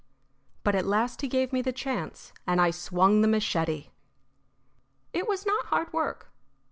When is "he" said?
1.21-1.27